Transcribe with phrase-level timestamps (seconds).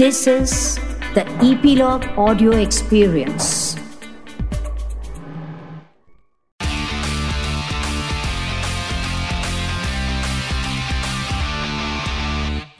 [0.00, 0.78] This is
[1.14, 3.76] the Epilogue Audio Experience.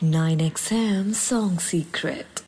[0.02, 2.42] Nine XM Song Secret.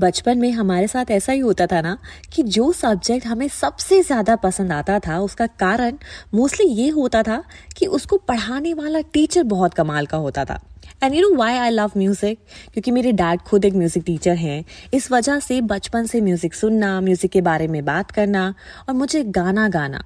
[0.00, 1.96] बचपन में हमारे साथ ऐसा ही होता था ना
[2.32, 5.98] कि जो सब्जेक्ट हमें सबसे ज़्यादा पसंद आता था, उसका कारण
[6.34, 7.42] मोस्टली ये होता था
[7.76, 10.62] कि उसको पढ़ाने वाला टीचर बहुत कमाल का होता था
[11.02, 12.38] and you know why I love music
[12.72, 17.00] क्योंकि मेरे डैड खुद एक म्यूज़िक टीचर हैं। इस वजह से बचपन से म्यूज़िक सुनना
[17.00, 18.54] म्यूज़िक के बारे में बात करना
[18.88, 20.04] और मुझे गाना गाना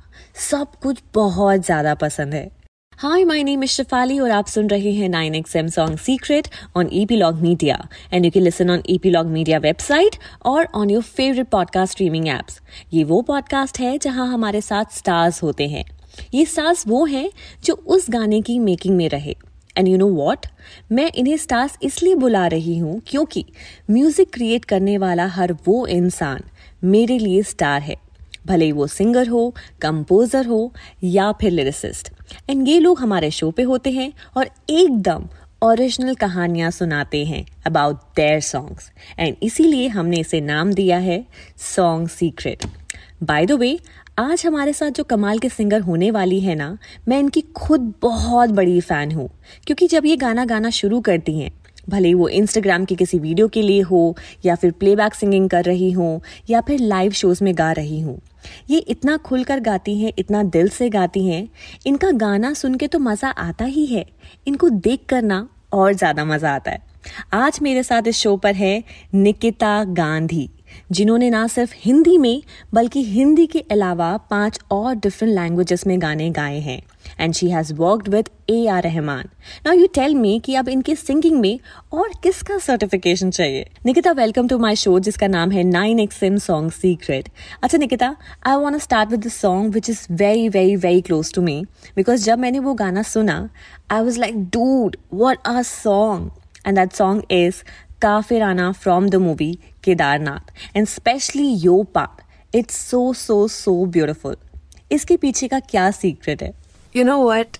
[0.50, 2.50] सब कुछ बहुत ज़्यादा पसंद है।
[2.98, 6.48] Hi my name is Shifali और आप सुन रहे हैं nine X M song secret
[6.76, 7.76] on E P log media
[8.12, 11.92] and you can listen on E P log media website और on your favourite podcast
[11.92, 12.60] streaming apps
[12.92, 15.84] ये वो podcast है जहाँ हमारे साथ स्टार्स होते हैं।
[16.34, 17.30] ये स्टार्स वो हैं
[17.64, 19.36] जो उस गाने की मेकिंग में रहे।
[19.78, 20.46] एंड यू नो वॉट
[20.92, 23.44] मैं इन्हें स्टार्स इसलिए बुला रही हूँ क्योंकि
[23.90, 26.42] म्यूज़िक क्रिएट करने वाला हर वो इंसान
[26.84, 27.96] मेरे लिए स्टार है।
[28.46, 30.72] भले ही वो सिंगर हो कंपोजर हो
[31.04, 32.12] या फिर लिरिसिस्ट
[32.50, 35.28] एंड ये लोग हमारे शो पे होते हैं और एकदम
[35.64, 41.24] ओरिजिनल कहानियाँ सुनाते हैं अबाउट देयर सॉन्ग्स एंड इसीलिए हमने इसे नाम दिया है
[41.74, 42.66] song secret
[43.22, 43.78] by the way
[44.16, 46.76] आज हमारे साथ जो कमाल के सिंगर होने वाली है ना,
[47.08, 49.28] मैं इनकी खुद बहुत बड़ी फ़ैन हूँ,
[49.66, 51.50] क्योंकि जब ये गाना गाना शुरू करती हैं,
[51.88, 55.90] भले वो इंस्टाग्राम के किसी वीडियो के लिए हो, या फिर प्लेबैक सिंगिंग कर रही
[55.92, 58.18] हो, या फिर लाइव शोज़ में गा रही हूँ,
[58.70, 61.48] ये इतना खुलकर गाती हैं, इतना दिल से गाती हैं,
[61.86, 64.06] इनका गाना सुन के तो मज़ा आता ही है,
[64.46, 66.84] इनको देख कर ना और ज़्यादा मज़ा आता है।
[67.34, 68.82] आज मेरे साथ इस शो पर है
[69.14, 70.48] निकिता गांधी।
[70.92, 72.42] जिन्होंने ना सिर्फ़ हिंदी में,
[72.74, 76.80] बल्कि हिंदी के अलावा पाँच और डिफरेंट लैंग्वेजेस में गाने गाए हैं।
[77.20, 79.28] And she has worked with A R Rahman
[79.66, 81.58] now you tell me कि अब इनके सिंगिंग में
[81.92, 83.66] और किसका सर्टिफिकेशन चाहिए?
[83.86, 87.28] Nikita welcome to my show जिसका नाम है nine X M song secret.
[87.62, 88.14] अच्छा Nikita
[88.46, 91.64] I want start with song which is very very very close to me
[91.96, 93.48] because जब मैंने वो गाना सुना
[93.90, 96.30] I was like dude what a song
[96.66, 97.62] and that song is
[98.04, 99.54] Kafirana from the movie
[99.88, 104.36] Kedarnath and specially your part it's so so so beautiful
[104.92, 106.52] इसके पीछे का क्या secret है?
[106.96, 107.56] You know what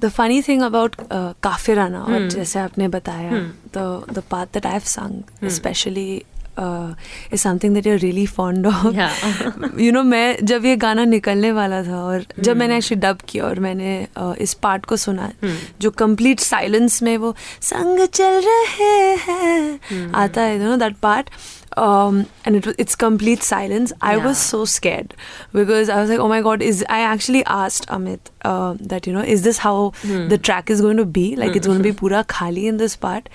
[0.00, 0.96] the funny thing about
[1.42, 3.30] Kafirana और जैसे आपने बताया
[3.76, 6.22] the the part that I have sung specially
[6.58, 11.82] is something that you're really fond of you know मैं जब ये गाना निकलने वाला
[11.82, 12.58] था और जब hmm.
[12.60, 15.54] मैंने एक्चुअली डब किया और मैंने uh, इस पार्ट को सुना hmm.
[15.80, 20.14] जो कंप्लीट साइलेंस में वो संग चल रहे हैं hmm.
[20.14, 21.30] आता है you know that part
[21.76, 23.92] um, and it, it's complete silence.
[24.00, 24.24] I yeah.
[24.24, 25.14] was so scared
[25.52, 29.12] because I was like, oh my god, is I actually asked Amit uh, that you
[29.12, 30.28] know, is this how hmm.
[30.28, 31.36] the track is going to be?
[31.36, 31.56] Like hmm.
[31.56, 33.28] it's going to be pura khali in this part,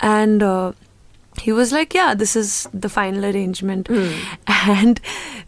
[0.00, 0.72] and uh,
[1.40, 4.98] he was like yeah this is the final arrangement and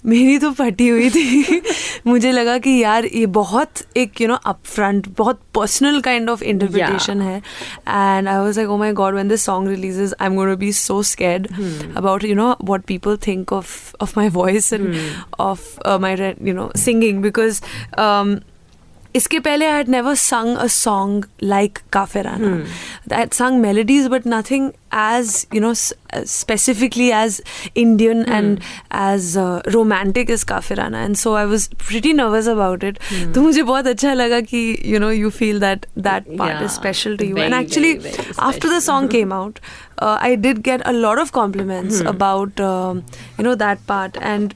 [0.06, 1.60] मेरी तो फटी हुई थी।
[2.06, 6.42] मुझे लगा कि यार ये बहुत एक यू नो अप फ्रंट बहुत पर्सनल काइंड ऑफ़
[6.44, 10.54] इंटरप्रिटेशन है। And I was like oh my god when this song releases I'm gonna
[10.56, 11.48] be so scared
[11.96, 14.94] about you know what people think of of my voice and
[15.40, 15.62] of
[16.00, 17.62] my you know singing because
[19.14, 24.70] इसके पहले I had never sung a song like Kafirana I sung melodies but nothing
[24.94, 27.40] as you know specifically as
[27.76, 28.58] Indian and
[28.94, 29.32] as
[29.66, 32.98] romantic is Kafirana and so I was pretty nervous about it
[33.34, 37.16] तो मुझे बहुत अच्छा लगा कि you know you feel that that part is special
[37.16, 37.94] to you and actually
[38.40, 39.58] after the song came out
[40.02, 44.54] I did get a lot of compliments about you know that part and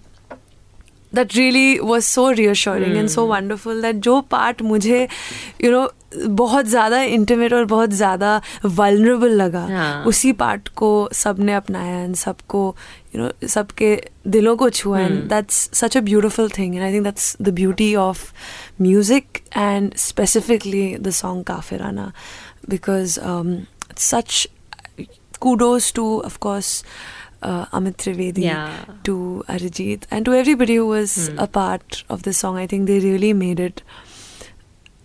[1.14, 3.00] that really was so reassuring mm.
[3.00, 5.08] and so wonderful that जो part मुझे
[5.60, 10.04] you know बहुत ज़्यादा intimate और बहुत ज़्यादा vulnerable लगा हाँ.
[10.06, 12.64] उसी पार्ट को सब ने अपनाया एंड सबको
[13.16, 13.96] यू नो सबके
[14.28, 17.94] दिलों को छुआ and that's such a beautiful thing and I think that's the beauty
[17.96, 18.34] of
[18.82, 22.12] music and specifically the song Kafirana
[22.70, 23.20] because
[23.98, 24.48] such
[25.44, 26.84] kudos to of course
[27.43, 28.85] uh, Amit Trivedi, yeah.
[29.05, 31.43] to Arijit, and to everybody who was mm.
[31.43, 32.57] a part of this song.
[32.57, 33.83] I think they really made it,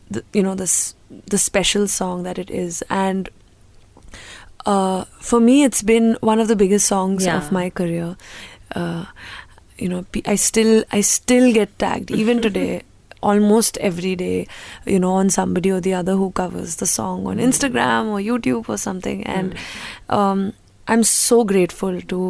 [0.09, 0.95] the, you know, this
[1.27, 2.83] the special song that it is.
[2.89, 3.29] And
[4.65, 7.37] uh, for me, it's been one of the biggest songs yeah.
[7.37, 8.17] of my career.
[8.73, 9.05] Uh,
[9.77, 12.83] you know, I still I still get tagged even today.
[13.23, 14.45] almost every day,
[14.85, 17.45] you know, on somebody or the other who covers the song on hmm.
[17.45, 19.23] Instagram or YouTube or something.
[19.23, 20.13] And mm.
[20.13, 20.53] um,
[20.86, 22.20] I'm so grateful to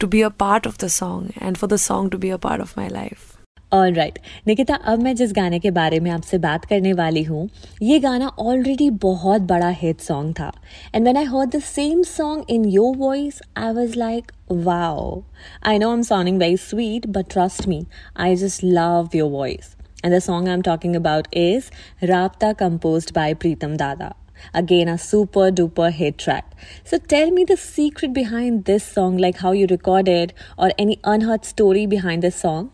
[0.00, 2.66] to be a part of the song and for the song to be a part
[2.66, 3.30] of my life.
[3.72, 7.48] All right Nikita अब मैं जिस गाने के बारे में आपसे बात करने वाली हूँ
[7.82, 10.50] ये गाना ऑलरेडी बहुत बड़ा हिट सॉन्ग था
[10.94, 15.22] and when I heard the same song in your voice I was like wow
[15.66, 17.84] I know I am sounding very sweet but trust me
[18.16, 19.74] I just love your voice
[20.04, 21.70] And the song I'm talking about is
[22.02, 24.14] Rapta composed by Pritam Dada.
[24.53, 26.51] Again, a super duper hit track.
[26.83, 31.45] So tell me the secret behind this song, like how you recorded, or any unheard
[31.45, 32.71] story behind this song.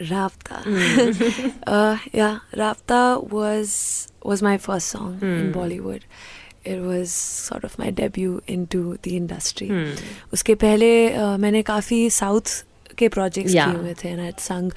[0.00, 0.62] Raabta.
[0.62, 1.52] Mm.
[1.66, 5.40] uh, yeah, Raabta was was my first song mm.
[5.40, 5.58] in hmm.
[5.58, 6.02] Bollywood.
[6.64, 9.68] It was sort of my debut into the industry.
[9.68, 9.92] Hmm.
[10.32, 12.64] Uske pehle uh, मैंने south.
[13.02, 13.72] के projects yeah.
[13.72, 14.70] किए हुए थे and I had sung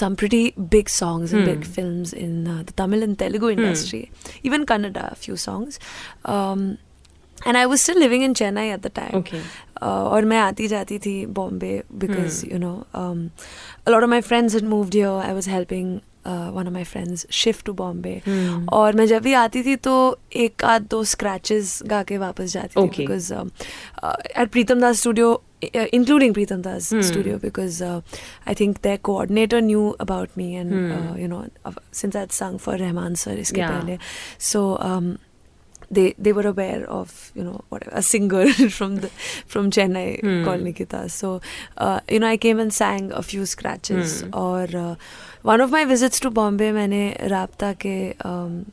[0.00, 0.42] some pretty
[0.76, 1.76] big songs in big hmm.
[1.76, 3.60] films in uh, the Tamil and Telugu hmm.
[3.60, 4.02] industry
[4.44, 5.06] even Kannada.
[5.12, 5.80] a few songs.
[6.34, 6.66] Um,
[7.46, 9.22] and I was still living in Chennai at the time
[9.82, 14.94] और मैं आती जाती थी Bombay because you know a lot of my friends had moved
[14.94, 18.20] here I was helping one of my friends shift to Bombay
[18.72, 19.96] और मैं जब भी आती थी तो
[20.36, 21.52] एक आध दो स्क्रैच
[21.86, 27.82] गा के वापस जाती थी because at Pritam Das studio including Pritam Das studio because
[27.84, 30.72] I think the coordinator knew about me and
[31.20, 31.44] you know
[31.92, 33.98] since I sung for Rahman sir इसके पहले
[34.40, 34.66] सो
[35.90, 38.46] they they were aware of you know whatever a singer
[38.78, 39.08] from the
[39.46, 40.44] from Chennai Hmm.
[40.44, 41.08] called Nikita.
[41.08, 41.40] So
[41.78, 44.20] uh, you know I came and sang a few scratches.
[44.22, 44.30] Hmm.
[44.32, 44.94] Or uh,
[45.42, 48.64] one of my visits to Bombay, मैंने राबता के um,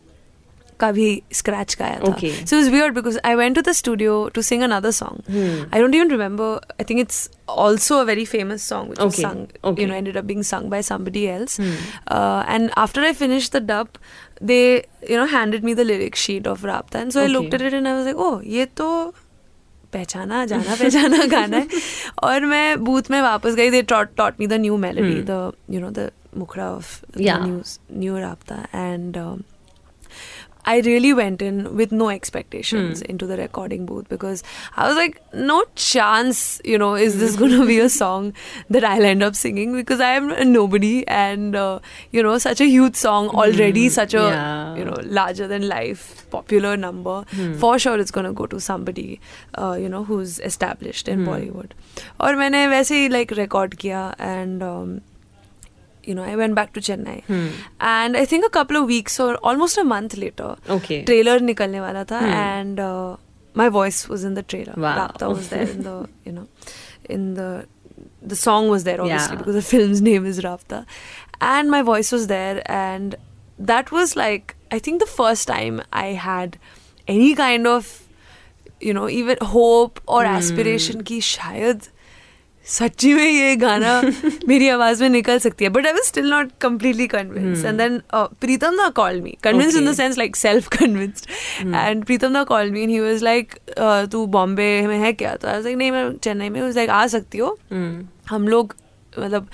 [0.83, 4.41] का भी scratch गाया था। So is weird because I went to the studio to
[4.41, 5.31] sing another song
[5.73, 10.69] I don't even remember I think it's also a very famous song and being sung
[10.69, 13.87] by somebody else and after I finish the dub
[14.43, 14.61] they
[15.11, 18.13] you know handed me the lyrics sheet of Raabta and so I look and I
[18.13, 18.89] oh ये तो
[19.93, 21.67] पहचाना जाना पहचाना गाना है।
[22.23, 25.89] और मैं booth में वापस गई they taught me the new melody the you know
[25.89, 27.61] the mukhda of new
[27.99, 29.17] new Raabta and
[30.70, 33.10] I really went in with no expectations Hmm.
[33.12, 34.42] into the recording booth because
[34.76, 38.26] I was like, no chance, you know, is this going to be a song
[38.76, 41.78] that I'll end up singing because I am a nobody and, uh,
[42.18, 44.34] you know, such a huge song already, such a, Hmm.
[44.34, 44.76] Yeah.
[44.82, 46.06] you know, larger than life,
[46.36, 47.16] popular number.
[47.34, 47.52] Hmm.
[47.64, 49.20] For sure it's going to go to somebody,
[49.56, 51.28] uh, you know, who's established in Hmm.
[51.32, 51.76] Bollywood.
[52.20, 55.00] और मैंने वैसे ही like record किया and, um,
[56.03, 57.23] you know, I went back to Chennai.
[57.25, 57.49] Hmm.
[57.79, 61.03] And I think a couple of weeks or almost a month later, okay.
[61.03, 62.25] trailer nikalne wala tha hmm.
[62.25, 63.17] and uh,
[63.53, 64.73] my voice was in the trailer.
[64.77, 64.95] Wow.
[64.99, 66.47] Raabta was there in the, you know,
[67.05, 67.67] in the,
[68.21, 69.39] the song was there obviously yeah.
[69.39, 70.85] because the film's name is Raabta.
[71.41, 73.15] And my voice was there and
[73.59, 76.57] that was like, I think the first time I had
[77.07, 78.07] any kind of,
[78.79, 80.35] you know, even hope or hmm.
[80.35, 81.89] aspiration ki shayad
[82.65, 84.01] सच्ची में ये गाना
[84.47, 88.01] मेरी आवाज़ में निकल सकती है but I was still not completely convince and then
[88.13, 91.25] Pritam ना call me convince in the sense like self convinced
[91.75, 93.53] and Pritam ना call me and he was like
[94.11, 95.35] तू बॉम्बे में है क्या?
[95.35, 97.59] तो आई लाइक नहीं मैं चेन्नई में वाज लाइक आ सकती हो.
[97.73, 98.03] Hmm.
[98.29, 98.75] हम लोग
[99.19, 99.47] मतलब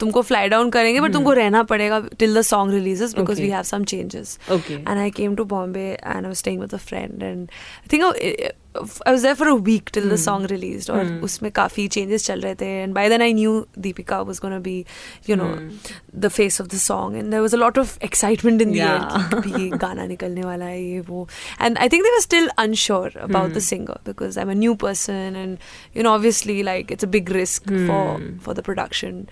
[0.00, 1.38] तुमको फ्लाई डाउन करेंगे बट तुमको hmm.
[1.38, 5.44] रहना पड़ेगा till the song releases because we have some changes and I came to
[5.54, 8.04] Bombay and I was staying with a friend and I think
[8.76, 11.24] I was there for a week till the song release और hmm.
[11.24, 14.84] उसमें काफ़ी changes चल रहे थे and by then I knew Deepika was gonna be
[15.28, 15.48] you know
[16.16, 20.06] the face of the song and there was a lot of excitement in the गाना
[20.06, 21.26] निकलने वाला है ये वो.
[21.60, 25.36] And I think they were still unsure about the singer because I'm a new person
[25.36, 25.56] and
[25.96, 29.24] you know obviously like it's a big risk for for the production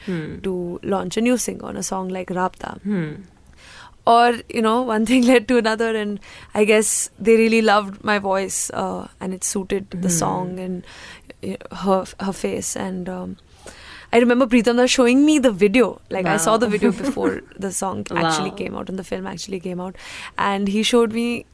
[0.45, 0.57] to to
[0.97, 3.13] launch a new singer on a song like Raabta Hmm.
[4.13, 4.29] or
[4.59, 6.19] you know one thing led to another and
[6.61, 6.89] i guess
[7.29, 10.85] they really loved my voice uh, and it suited the song and
[11.85, 13.37] her her face and um,
[14.17, 15.85] I remember Pritam showing me the video.
[16.15, 17.29] Like I saw the video before
[17.67, 18.57] the song actually Wow.
[18.59, 19.97] came out and the film actually came out,
[20.47, 21.47] and he showed me,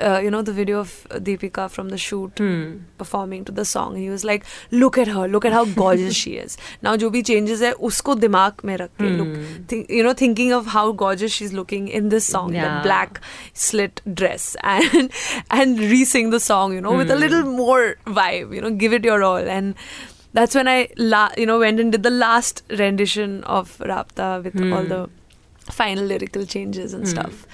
[0.00, 2.78] uh, you know the video of Deepika from the shoot hmm.
[2.98, 6.36] performing to the song he was like look at her look at how gorgeous she
[6.36, 9.16] is now जो changes है usko दिमाग में रख hmm.
[9.18, 12.62] look you know thinking of how gorgeous she's looking in this song yeah.
[12.62, 13.20] that black
[13.54, 15.10] slit dress and
[15.50, 16.98] and re-sing the song you know hmm.
[16.98, 17.20] with a hmm.
[17.20, 19.74] little more vibe you know give it your all and
[20.34, 24.56] that's when I la- you know went and did the last rendition of Raabta with
[24.72, 24.88] all hmm.
[24.88, 25.10] the
[25.70, 27.10] final lyrical changes and hmm.
[27.10, 27.46] stuff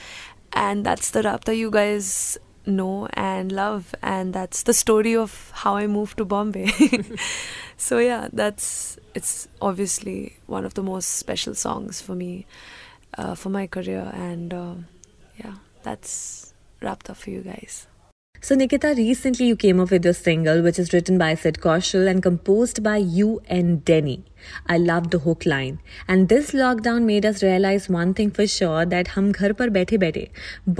[0.52, 5.76] and that's the Raabta you guys know and love and that's the story of how
[5.76, 6.70] I moved to Bombay.
[7.76, 12.46] so yeah, that's it's obviously one of the most special songs for me
[13.16, 14.74] uh, for my career and uh,
[15.36, 17.86] yeah, that's Raabta for you guys.
[18.43, 22.09] So, Nikita, recently you came up with your single, which is written by Sid Kaushal
[22.09, 24.25] and composed by you and Denny.
[24.67, 25.77] I loved the hook line.
[26.09, 29.97] And this lockdown made us realize one thing for sure that हम घर पर बैठे
[29.97, 30.27] बैठे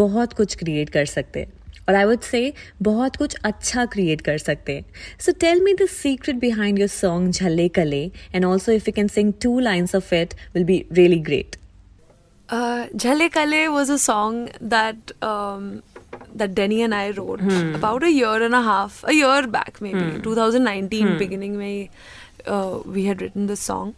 [0.02, 1.54] बहुत कुछ create कर सकते हैं
[1.88, 2.42] और आई वुड से
[2.82, 4.86] बहुत कुछ अच्छा क्रिएट कर सकते हैं
[5.20, 8.04] so tell me the secret behind your song झले कले
[8.36, 11.56] and also if you can sing two lines of it will be really great
[13.02, 14.36] Jhale Kale was a song
[14.72, 15.64] that um,
[16.36, 17.42] that Denny and I wrote
[17.76, 21.90] about a year and a half, a year back maybe, 2019 beginning में
[22.48, 23.94] uh, we had written this song,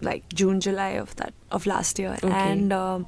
[0.00, 2.50] like June July of that of last year, Okay.
[2.52, 3.06] and um,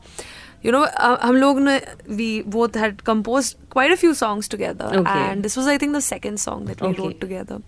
[0.62, 1.80] you know uh, हम लोग ने
[2.20, 5.18] we both had composed quite a few songs together, Okay.
[5.30, 7.02] and this was I think the second song that we Okay.
[7.02, 7.60] wrote together.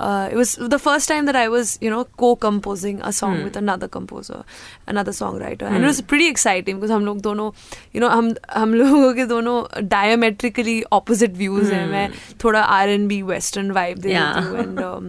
[0.00, 3.56] Uh, it was the first time that I was, you know, co-composing a song with
[3.56, 4.44] another composer,
[4.86, 7.52] another songwriter, and it was pretty exciting because हम लोग दोनों,
[7.92, 9.56] you know, हम हम लोगों के दोनों
[9.88, 11.86] diametrically opposite views हैं.
[11.90, 12.10] मैं
[12.44, 14.34] थोड़ा R&B western vibe दे Yeah.
[14.34, 15.08] देती हूँ and um,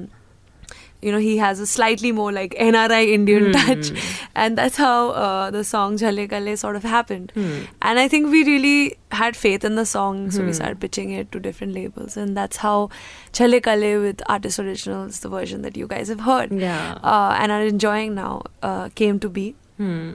[1.04, 3.66] you know he has a slightly more like NRI Indian mm.
[3.66, 3.92] touch,
[4.34, 7.32] and that's how uh, the song Jhalle Kale sort of happened.
[7.36, 7.68] Mm.
[7.82, 10.46] And I think we really had faith in the song, so mm.
[10.46, 10.54] we hmm.
[10.54, 12.90] started pitching it to different labels, and that's how
[13.32, 16.98] Jhalle Kale with Artist Originals, the version that you guys have heard yeah.
[17.02, 19.54] uh, and are enjoying now, uh, came to be.
[19.76, 20.12] Hmm.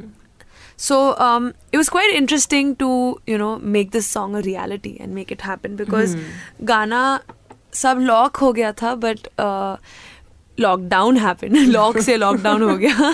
[0.75, 5.13] So um, it was quite interesting to you know make this song a reality and
[5.13, 6.65] make it happen because mm.
[6.65, 7.21] Ghana
[7.73, 9.27] सब lock हो गया था but
[10.60, 13.10] lockdown happen lock से lockdown हो गया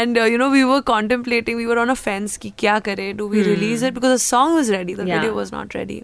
[0.00, 3.28] and you no we were contemplating we were on a fence कि क्या करें do
[3.28, 5.14] we release it because the song was ready the Yeah.
[5.14, 5.98] Video was not ready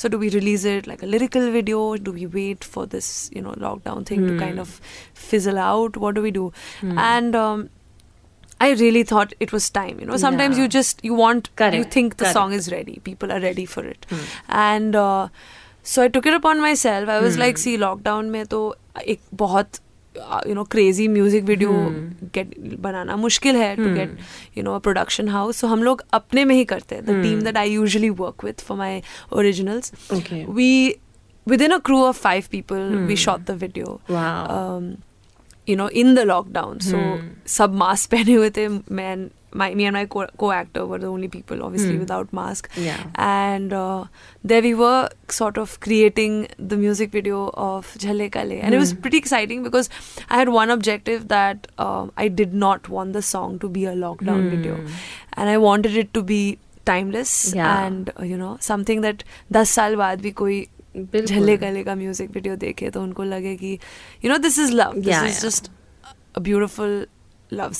[0.00, 3.42] so do we release it like a lyrical video do we wait for this you
[3.44, 4.74] know lockdown thing to kind of
[5.28, 6.42] fizzle out what do we do
[7.04, 7.62] and um,
[8.66, 10.66] i really thought it was time you know sometimes Yeah.
[10.66, 12.38] you just you want you Correct, think the correct.
[12.40, 14.06] song is ready people are ready for it
[14.66, 15.28] and uh,
[15.88, 18.60] so i took it upon myself i was like see lockdown में तो
[19.14, 19.78] एक बहुत
[20.48, 21.70] you know crazy music video
[22.34, 22.54] get
[22.86, 24.16] बनाना मुश्किल है to get
[24.58, 27.56] you know production house so हम लोग अपने में ही करते हैं the team that
[27.56, 29.02] I usually work with for my
[29.42, 30.40] originals Okay.
[30.60, 30.68] we
[31.52, 34.30] within a crew of five people we shot the video Wow.
[34.58, 34.88] um,
[35.70, 37.02] you know in the lockdown so
[37.58, 38.66] sub mask pehne hue the
[39.00, 39.22] man
[39.53, 41.99] my me and my co- actor were the only people obviously mm.
[41.99, 44.05] without mask yeah and uh,
[44.43, 48.73] there we were sort of creating the music video of Jhalle Kale and mm.
[48.73, 49.01] it was hmm.
[49.01, 49.89] pretty exciting because
[50.29, 53.93] I had one objective that uh, I did not want the song to be a
[53.93, 54.49] lockdown mm.
[54.49, 54.85] video
[55.33, 57.85] and I wanted it to be timeless yeah.
[57.85, 60.65] and uh, you know something that 10 साल बाद भी कोई
[60.97, 63.77] झल्ले गले का music video देखे तो उनको लगे कि
[64.25, 65.71] you know love is love is is just
[66.35, 67.05] a beautiful
[67.53, 67.73] love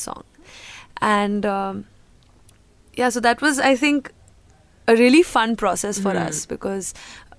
[1.01, 1.85] and um,
[2.95, 4.11] yeah so that was i think
[4.89, 6.93] a really fun process for us because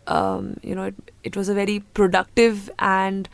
[0.08, 3.30] um, you know it, it was a very productive and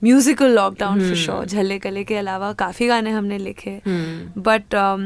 [0.00, 3.80] musical lockdown for sure झल्ले कले के अलावा काफ़ी गाने हमने लिखे
[4.48, 5.04] but um,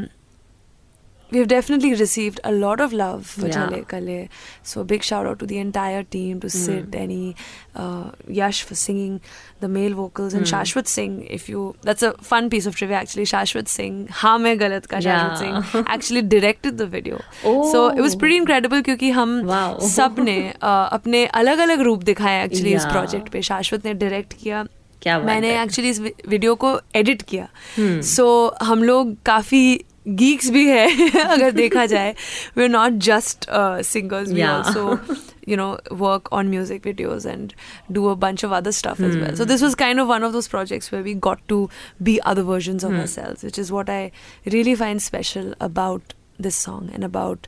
[1.34, 4.28] we have definitely received a lot of love Challe Kalle
[4.64, 7.34] so big shout out to the entire team to Sid and
[8.30, 9.18] Yash for singing
[9.62, 13.26] the male vocals and Shashwat Singh if you that's a fun piece of trivia actually
[13.26, 17.18] Shashwat Singh हाँ मैं गलत का Shashwat Singh actually directed the video
[17.72, 19.40] so it was pretty incredible क्योंकि हम
[19.80, 24.64] सबने अपने अलग-अलग रूप दिखाए एक्चुअली इस प्रोजेक्ट पे। शाश्वत ने डायरेक्ट किया।
[25.06, 27.48] मैंने एक्चुअली इस वीडियो को एडिट किया।
[27.78, 32.14] सो so, हम लोग काफ़ी गीक्स भी है अगर देखा जाए।
[32.56, 33.46] We are not just
[33.86, 34.98] singers we also
[35.48, 37.52] you know work on music videos and
[37.92, 40.32] do a bunch of other stuff as well so this was kind of one of
[40.32, 41.68] those projects where we got to
[42.02, 44.10] be other version of our selves which is what I
[44.46, 47.46] really find special about this song and about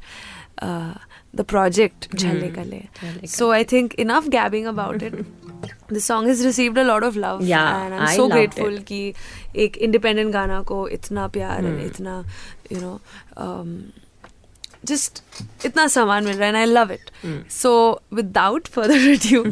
[1.37, 5.25] the project Jhalle Kalle so I think enough gabbing about it
[5.93, 7.41] the song is received a lot of love
[8.17, 9.13] so grateful कि
[9.65, 12.23] एक independent गाना को इतना प्यार and इतना
[12.73, 12.99] you know
[14.85, 15.23] just
[15.67, 17.11] इतना सामान मिल रहा है I love it
[17.53, 17.73] so
[18.15, 19.45] without further ado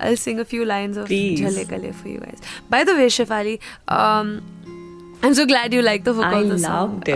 [0.00, 3.58] I sing a few lines of Jhalle Kalle for you guys by the way Shefali
[5.28, 7.10] I'm so glad you like the hook of the song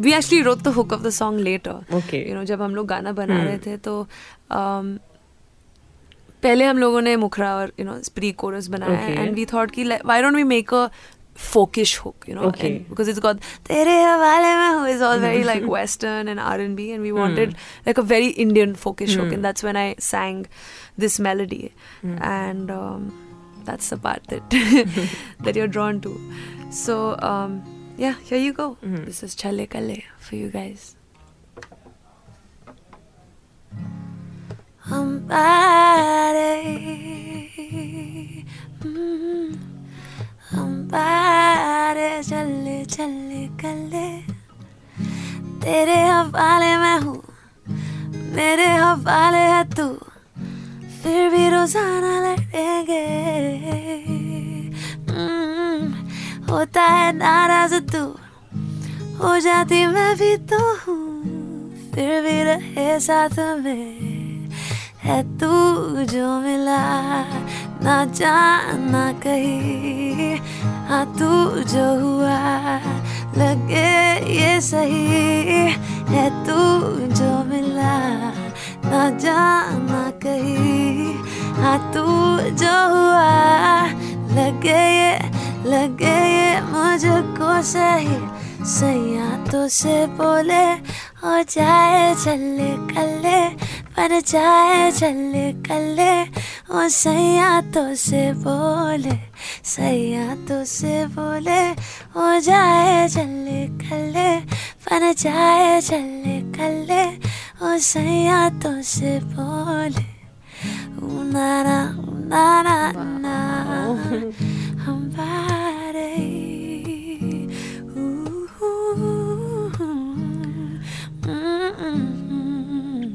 [0.00, 3.12] we actually wrote the hook of the song later you know जब हम लोग गाना
[3.12, 3.94] बना रहे थे तो
[6.42, 9.84] पहले हम लोगों ने मुखरा और यू नो प्री कोरस बनाया एंड वी थॉट कि
[9.84, 10.86] why don't we make a
[11.38, 15.64] folkish hook you know because it's got Tere Hawale में who is all very like
[15.72, 19.76] western and R and B and we wanted like a very Indian folkish hook and that's when
[19.76, 20.44] I sang
[21.00, 21.62] this melody
[22.04, 24.54] and that's the part that
[25.42, 26.16] that you are drawn to
[26.76, 26.96] so
[28.00, 30.94] yeah you go this is छले कले for you guys
[33.72, 34.09] Mm-hmm.
[34.84, 36.52] हमारे
[40.50, 44.08] हमारे चले चले कले
[45.60, 47.22] तेरे हवाले में हूँ
[48.34, 49.86] मेरे हवाले है तू।
[51.02, 53.04] फिर भी रोज़ाना लड़ेंगे।
[55.10, 55.84] हम्म,
[56.52, 58.04] होता है नाराज़ तू
[59.18, 61.10] हो जाती मैं भी तो हूँ।
[61.94, 63.99] फिर भी रहे साथ में।
[65.04, 65.48] है तू
[66.04, 66.80] जो मिला,
[67.82, 70.36] ना जाना कहीं।
[70.88, 71.28] हाँ तू
[71.62, 72.38] जो हुआ,
[73.38, 73.92] लगे
[74.32, 75.06] ये सही।
[76.10, 76.54] है तू
[77.14, 77.96] जो मिला,
[78.90, 81.14] ना जाना कहीं।
[81.54, 82.04] हाँ तू
[82.54, 83.86] जो हुआ,
[84.36, 85.18] लगे ये
[85.70, 90.64] लगे ये मुझको सही। सैया तो से बोले,
[91.22, 93.40] हो जाए चले कले
[93.96, 96.12] बन जाए चले कले,
[96.70, 99.16] ओ सैयातों से बोले,
[99.64, 101.60] सैया तो से बोले
[102.16, 104.14] हो जाए चले कल,
[104.86, 107.04] पर जाए चले कले,
[107.62, 110.08] ओ सैयातों से बोले।
[111.02, 111.62] ऊ ना
[112.30, 112.44] ना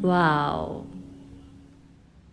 [0.05, 0.85] Wow.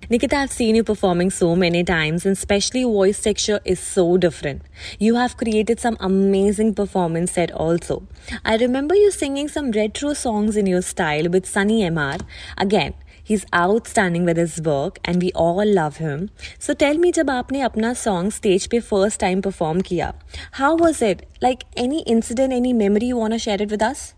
[0.10, 4.18] Nikita, I've seen you performing so many times, and especially your voice texture is so
[4.18, 4.62] different.
[5.00, 8.04] You have created some amazing performance set also.
[8.46, 12.22] I remember you singing some retro songs in your style with Sunny MR.
[12.58, 16.30] Again, he's outstanding with his work and we all love him.
[16.58, 20.14] So tell me जब आपने अपना song stage पे first time perform किया,
[20.52, 21.26] how was it?
[21.42, 24.14] Like any incident, any memory you want to share it with us?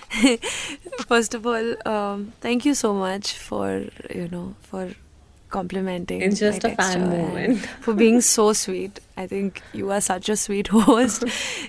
[1.06, 3.84] First of all, um, thank you so much for
[4.14, 4.90] you know for
[5.50, 6.22] complimenting.
[6.22, 7.58] It's just a fan moment.
[7.80, 9.00] for being so sweet.
[9.16, 11.24] I think you are such a sweet host.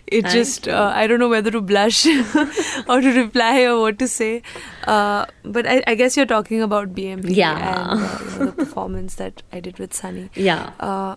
[0.07, 4.07] It just uh, I don't know whether to blush or to reply or what to
[4.07, 4.41] say.
[4.85, 7.57] Uh, but I, I guess you're talking about BMP Yeah.
[7.91, 10.29] and uh, you know, the performance that I did with Sunny.
[10.35, 10.71] Yeah.
[10.79, 11.15] Uh,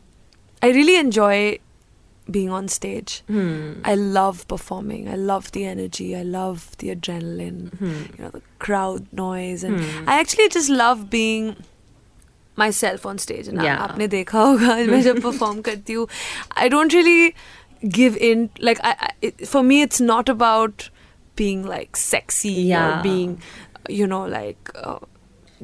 [0.62, 1.58] I really enjoy
[2.29, 3.23] being on stage.
[3.27, 3.73] Hmm.
[3.84, 5.08] I love performing.
[5.10, 6.15] I love the energy.
[6.15, 7.73] I love the adrenaline.
[7.80, 7.88] Hmm.
[8.17, 10.10] You know, the crowd noise, and Hmm.
[10.10, 11.56] I actually just love being
[12.56, 13.47] myself on stage.
[13.47, 13.77] And Yeah.
[13.88, 16.08] आपने देखा होगा मैं जब perform करती हूँ,
[16.65, 17.36] I don't really
[17.99, 18.49] give in.
[18.60, 20.89] Like I, I it, for me, it's not about
[21.36, 22.99] being like sexy Yeah.
[22.99, 23.41] or being,
[23.89, 24.69] you know, like.
[24.75, 24.99] Uh,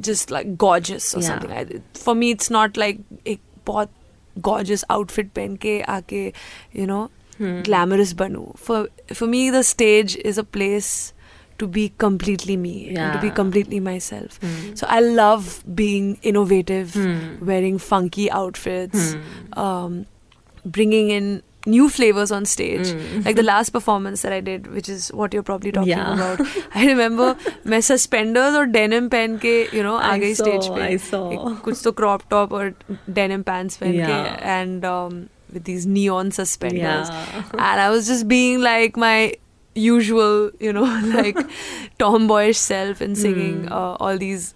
[0.05, 1.27] just like gorgeous or Yeah.
[1.27, 1.51] something.
[1.59, 3.89] I, for me, it's not like एक बहुत
[4.45, 6.25] gorgeous outfit पहन के आके
[6.79, 7.03] you know
[7.39, 7.57] Hmm.
[7.65, 8.45] glamorous बनूं.
[8.67, 8.77] For
[9.17, 10.87] for me, the stage is a place
[11.61, 13.35] to be completely me and to be Yeah.
[13.39, 14.39] completely myself.
[14.45, 14.55] Hmm.
[14.81, 15.49] So I love
[15.81, 17.45] being innovative, Hmm.
[17.51, 19.59] wearing funky outfits, Hmm.
[19.65, 19.99] um,
[20.77, 21.29] bringing in
[21.71, 22.89] new flavors on stage.
[22.91, 23.21] Hmm.
[23.25, 26.13] Like the last performance that I did, which is what you're probably talking Yeah.
[26.13, 26.43] about.
[26.81, 27.29] I remember
[27.73, 30.97] मैं suspenders और denim पहन के you know uh I गई saw, stage पे I
[31.07, 31.23] saw.
[31.33, 32.73] एक कुछ तो crop top और
[33.19, 34.53] denim pants पहन के Yeah.
[34.59, 35.17] and um,
[35.57, 37.43] with these neon suspenders Yeah.
[37.57, 39.17] and I was just being like my
[39.87, 40.85] usual you know
[41.17, 41.37] like
[42.03, 43.73] tomboyish self and singing Hmm.
[43.81, 44.53] uh, all these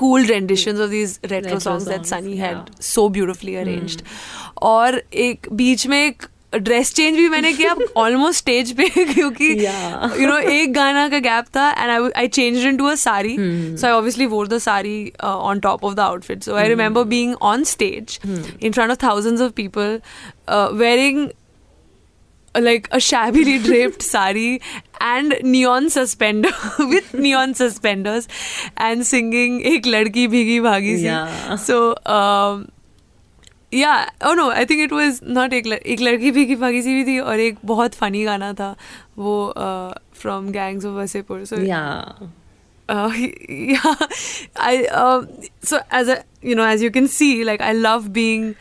[0.00, 2.84] cool renditions of these retro, Retro songs, that songs, Sunny had yeah.
[2.92, 4.02] so beautifully arranged
[4.63, 6.23] और एक बीच में एक
[6.55, 9.49] dress change भी मैंने किया almost stage पे क्योंकि
[10.21, 13.87] you know एक गाना का गैप था and I I change into a sari so
[13.87, 17.63] I obviously wore the sari on top of the outfit so I remember being on
[17.63, 19.99] stage in front of thousands of people
[20.73, 21.27] wearing
[22.55, 24.53] like a shabbily drift sari
[25.03, 28.27] and neon suspender with neon suspenders
[28.81, 30.97] and singing Ek Ladki Bheegi Bhaagi
[31.57, 31.95] so.
[33.73, 37.05] Yeah oh no I think it was not Ek Ek Ladki भीगी भागी सी भी
[37.05, 38.75] थी और एक बहुत funny गाना था
[39.17, 39.53] वो
[40.21, 41.83] from Gangs of Wasseypur so yeah
[44.59, 44.83] I
[45.69, 48.53] so as a you know as you can see like I love being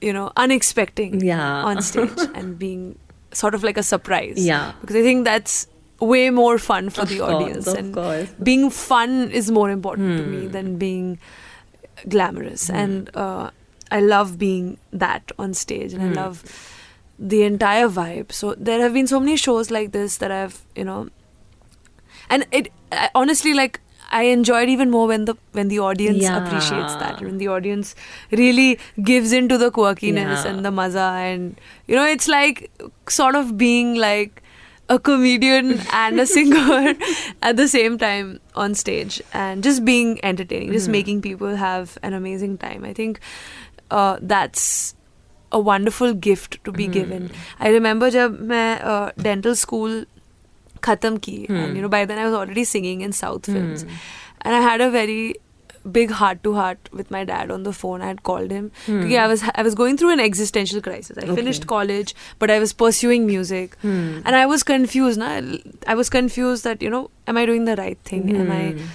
[0.00, 1.64] you know unexpecting yeah.
[1.64, 2.98] on stage and being
[3.32, 5.66] sort of like a surprise yeah because i think that's
[6.00, 8.28] way more fun for of the course, audience and course.
[8.42, 10.18] being fun is more important hmm.
[10.18, 11.18] to me than being
[12.08, 12.76] glamorous Hmm.
[12.76, 13.50] and uh,
[13.90, 16.10] i love being that on stage and Hmm.
[16.10, 16.42] i love
[17.18, 20.84] the entire vibe so there have been so many shows like this that i've you
[20.84, 20.98] know
[22.30, 23.80] and it I, honestly like
[24.10, 26.36] i enjoyed even more when the when the audience Yeah.
[26.36, 27.94] appreciates that when the audience
[28.30, 30.50] really gives into the quirkiness Yeah.
[30.50, 32.70] and the maza and you know it's like
[33.08, 34.42] sort of being like
[34.89, 36.95] a comedian and a singer
[37.41, 42.13] at the same time on stage and just being entertaining, just making people have an
[42.13, 42.83] amazing time.
[42.83, 43.19] I think
[43.91, 44.95] uh, that's
[45.51, 47.31] a wonderful gift to be given.
[47.59, 50.03] I remember जब मैं uh, dental school
[50.83, 53.83] खत्म की and you know by then I was already singing in South films
[54.41, 55.35] and I had a very
[55.88, 58.02] big heart to heart with my dad on the phone.
[58.02, 59.00] I had called him hmm.
[59.02, 61.18] because I was I was going through an existential crisis.
[61.18, 64.20] I finished college, but I was pursuing music, hmm.
[64.24, 65.18] and I was confused.
[65.18, 65.40] Na?
[65.86, 68.36] I was confused that you know, am I doing the right thing?
[68.36, 68.86] Am I hmm.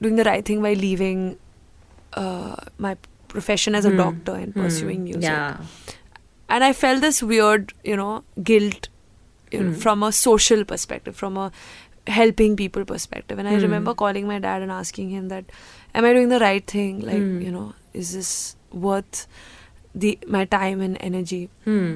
[0.00, 1.38] doing the right thing by leaving
[2.14, 2.96] uh, my
[3.28, 5.22] profession as a doctor and pursuing music?
[5.22, 5.58] Yeah.
[6.48, 8.88] and I felt this weird, you know, guilt
[9.52, 11.52] you know, from a social perspective, from a
[12.06, 13.38] helping people perspective.
[13.38, 15.44] And I remember calling my dad and asking him that,
[15.93, 17.01] am I doing the right thing?
[17.09, 18.31] Like, you know, is this
[18.85, 19.25] worth
[20.05, 21.41] the my time and energy?
[21.65, 21.91] Hmm.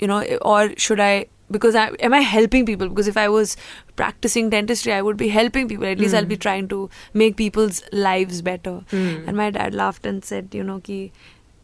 [0.00, 0.20] You know,
[0.54, 1.14] or should I?
[1.54, 2.88] Because I am I helping people?
[2.92, 3.56] Because if I was
[4.00, 5.86] practicing dentistry, I would be helping people.
[5.90, 6.78] At least I'll be trying to
[7.22, 8.72] make people's lives better.
[8.92, 10.98] And my dad laughed and said, you know, कि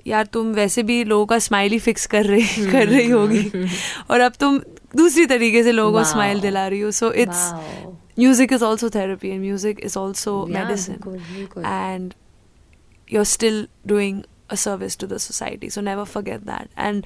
[0.07, 3.43] यार तुम वैसे भी लोगों का smiley fix कर रही कर रही होगी
[4.11, 4.59] और अब तुम
[4.97, 6.13] दूसरी तरीके से लोगों को Wow.
[6.13, 7.93] स्माइल दिला रही हो so it's Wow.
[8.18, 11.66] music is also therapy and music is also yeah, medicine good, good.
[11.66, 12.16] and
[13.08, 17.06] you're still doing a service to the society so never forget that and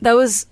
[0.00, 0.46] that was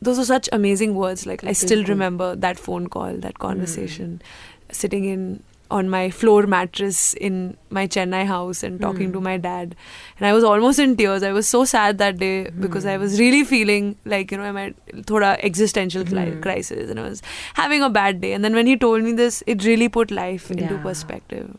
[0.00, 3.42] those were such amazing words like i still remember that phone call that hmm.
[3.42, 4.74] conversation mm.
[4.74, 9.24] sitting in on my floor mattress in my chennai house and talking to hmm.
[9.24, 9.76] my dad.
[10.18, 11.22] And i was almost in tears.
[11.22, 12.60] I was so sad that day hmm.
[12.60, 16.40] because i was really feeling like you know i'm at thoda existential cli- hmm.
[16.40, 16.90] crisis.
[16.90, 17.22] And i was
[17.54, 18.32] having a bad day.
[18.32, 21.56] And then when he told me this it really put life into perspective.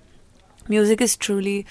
[0.67, 1.65] Music is truly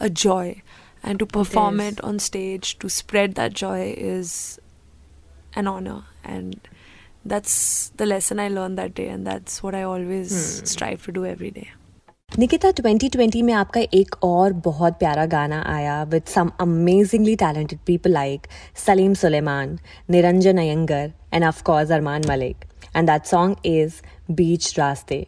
[0.00, 0.62] a joy.
[1.02, 1.94] And to perform is.
[1.94, 4.60] it on stage to spread that joy is
[5.54, 6.04] an honor.
[6.24, 6.60] And
[7.24, 9.08] that's the lesson i learned that day.
[9.08, 11.70] And that's what i always strive to do every day
[12.38, 18.10] Nikita 2020 में आपका एक और बहुत प्यारा गाना आया with some amazingly talented people
[18.10, 18.46] like
[18.86, 19.78] Salim Sulaiman
[20.10, 22.64] Niranjan Iyengar and of course Armaan Malik
[22.96, 24.00] and that song is
[24.32, 25.26] Beech Raaste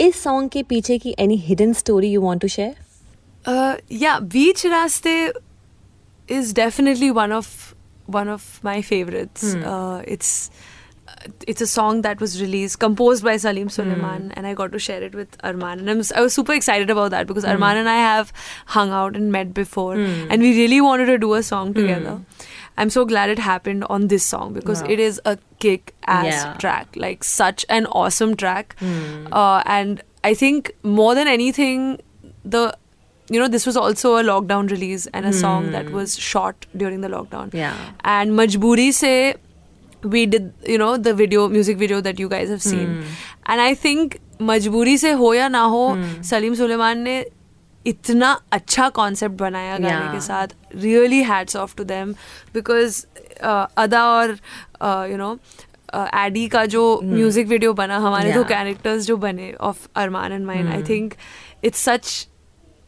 [0.00, 5.16] इस song के पीछे की any hidden story you want to share yeah Beech Raaste
[5.26, 5.40] Raste
[6.28, 7.74] is definitely one of
[8.06, 9.54] one of my favorites.
[11.46, 13.76] It's a song that was released, composed by Salim hmm.
[13.76, 15.78] Sulaiman, and I got to share it with Armaan.
[15.78, 17.50] And I'm, I was super excited about that because hmm.
[17.50, 18.32] Armaan and I have
[18.66, 20.26] hung out and met before, hmm.
[20.30, 22.20] and we really wanted to do a song together.
[22.76, 24.88] I'm so glad it happened on this song because Wow.
[24.90, 26.54] it is a kick ass Yeah.
[26.54, 28.74] track, like such an awesome track.
[29.32, 32.00] Uh, and I think more than anything,
[32.44, 32.76] the
[33.30, 37.00] you know this was also a lockdown release and a song that was shot during
[37.00, 37.54] the lockdown.
[37.54, 37.74] Yeah.
[38.04, 39.36] And Majburi se
[40.04, 43.04] we did you know the video music video that you guys have seen mm.
[43.46, 45.86] and i think majburi se ho ya na ho
[46.32, 47.22] salim suleiman ne
[47.86, 50.12] इतना अच्छा concept बनाया गाने Yeah.
[50.12, 52.12] के साथ really hats off to them
[52.54, 53.04] because
[53.78, 54.30] Ada और
[55.10, 55.32] you know
[55.94, 60.68] एडी का जो म्यूज़िक वीडियो बना हमारे दो कैरेक्टर्स जो बने of Armaan and mine
[60.68, 61.14] I think
[61.64, 62.26] it's such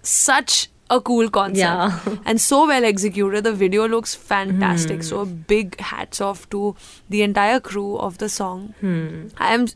[0.04, 2.16] such a cool concept yeah.
[2.24, 3.44] and so well executed.
[3.44, 5.00] The video looks fantastic.
[5.00, 5.04] Mm.
[5.04, 6.76] So big hats off to
[7.08, 8.74] the entire crew of the song.
[8.82, 9.32] Mm.
[9.38, 9.66] I am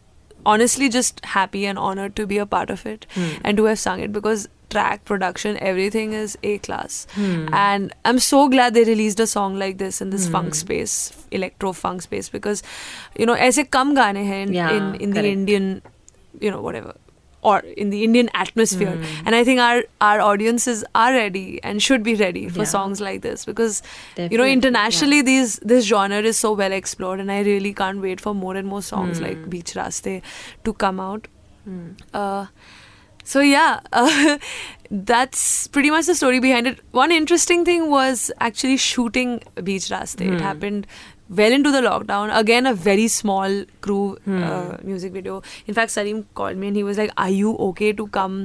[0.47, 3.41] honestly just happy and honored to be a part of it mm.
[3.45, 7.53] and to have sung it because track production everything is a class hmm.
[7.53, 10.53] and i'm so glad they released a song like this in this funk hmm.
[10.53, 12.63] space electro funk space because
[13.19, 15.83] you know as a gaane in, yeah, in, in the indian
[16.41, 16.95] you know whatever
[17.43, 18.99] or in the Indian atmosphere.
[19.25, 22.71] And I think our our audiences are ready and should be ready for Yeah.
[22.73, 27.21] songs like this because you know Definitely, internationally these this genre is so well explored
[27.21, 30.23] and I really can't wait for more and more songs like Beech Raste
[30.65, 31.29] to come out.
[32.13, 32.47] Uh,
[33.25, 34.39] so yeah, uh,
[34.91, 36.81] that's pretty much the story behind it.
[36.91, 40.21] One interesting thing was actually shooting Beech Raste.
[40.33, 40.87] It happened
[41.31, 42.37] well into the lockdown.
[42.37, 45.43] Again, a very small crew uh, music video.
[45.67, 48.39] In fact, Salim called me and he was like, "Are you okay to come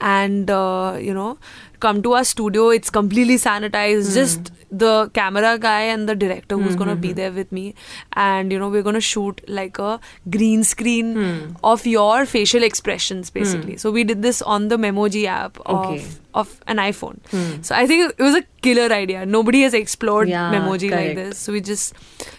[0.00, 1.38] and uh, you know
[1.80, 2.70] come to our studio?
[2.70, 4.08] It's completely sanitized.
[4.08, 4.14] Hmm.
[4.14, 7.74] Just the camera guy and the director who's hmm, gonna hmm, be there with me,
[8.14, 13.76] and you know we're gonna shoot like a green screen of your facial expressions, basically.
[13.76, 16.04] So we did this on the Memoji app of Okay.
[16.34, 17.20] of an iPhone.
[17.64, 19.24] So I think it was a killer idea.
[19.24, 21.38] Nobody has explored Yeah, Memoji like this.
[21.38, 21.94] So we just,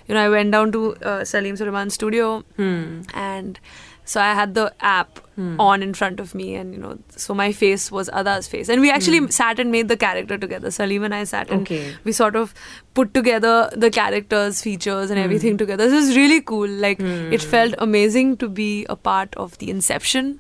[0.08, 2.44] you know, I went down to uh, Salim Sulaiman's studio
[3.14, 3.60] and
[4.12, 4.68] so I had the
[4.98, 5.48] app Hmm.
[5.64, 6.92] on in front of me, and you know,
[7.24, 10.72] so my face was Ada's face, and we actually sat and made the character together.
[10.78, 11.76] Salim and I sat and Hmm.
[11.76, 11.92] Okay.
[12.10, 12.56] we sort of
[13.00, 13.52] put together
[13.84, 15.88] the characters, features, and everything together.
[15.92, 16.74] This was really cool.
[16.88, 17.04] Like
[17.38, 20.32] it felt amazing to be a part of the inception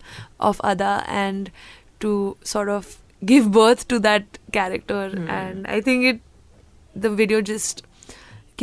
[0.51, 1.51] of Ada and
[2.07, 2.15] to
[2.55, 2.89] sort of
[3.33, 5.03] give birth to that character.
[5.37, 6.21] And I think it,
[7.07, 7.83] the video just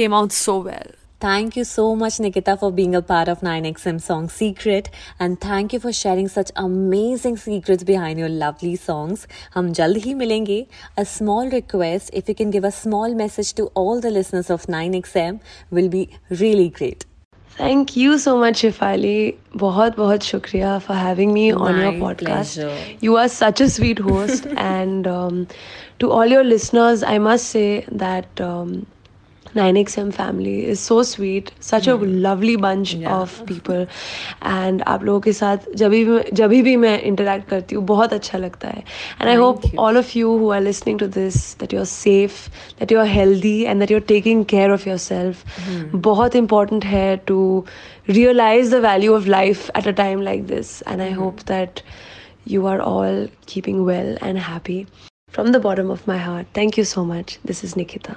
[0.02, 0.94] came out so well.
[1.23, 4.89] Thank you so much, Nikita, for being a part of 9XM song Secret.
[5.19, 9.25] And thank you for sharing such amazing secrets behind your lovely songs.
[9.55, 10.65] हम जल्द ही मिलेंगे.
[10.97, 14.67] A small request, if you can give a small message to all the listeners of
[14.75, 15.39] 9XM,
[15.71, 16.07] will be
[16.43, 17.03] really great.
[17.57, 19.33] Thank you so much, Shifali.
[19.55, 22.55] बहुत बहुत शुक्रिया for having me on your My podcast.
[22.55, 22.77] pleasure.
[23.01, 25.47] You are such a sweet host, and um,
[25.99, 28.85] to all your listeners, I must say that um,
[29.57, 32.18] 9XM family is so sweet, such a hmm.
[32.22, 33.87] lovely bunch of people.
[34.42, 38.38] And आप लोगों के साथ जब भी जब भी मैं interact करती हूँ बहुत अच्छा
[38.38, 38.83] लगता है।
[39.20, 42.48] And I hope all of you who are listening to this that you are safe
[42.80, 47.16] that you are healthy and that you are taking care of yourself बहुत इंपॉर्टेंट है
[47.26, 47.64] to
[48.11, 51.80] realise the value of life at a time like this and I hope that
[52.48, 54.85] you are all keeping well and happy
[55.35, 57.40] From the bottom of my heart, thank you so much.
[57.44, 58.16] This is Nikita.